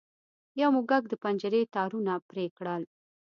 [0.61, 2.83] یو موږک د پنجرې تارونه پرې کړل.